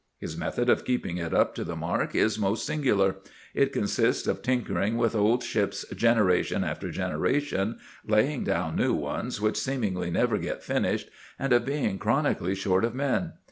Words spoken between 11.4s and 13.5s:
of being chronically short of men.